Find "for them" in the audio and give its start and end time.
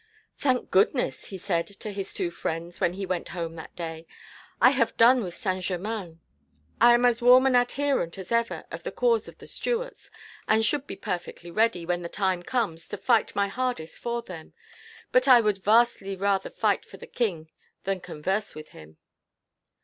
13.99-14.53